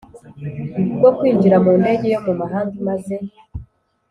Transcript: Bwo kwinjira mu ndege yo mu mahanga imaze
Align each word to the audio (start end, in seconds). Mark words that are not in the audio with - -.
Bwo 0.97 1.09
kwinjira 1.17 1.57
mu 1.65 1.71
ndege 1.81 2.05
yo 2.13 2.19
mu 2.25 2.33
mahanga 2.39 2.71
imaze 2.81 3.15